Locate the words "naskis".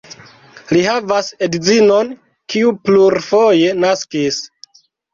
3.87-4.45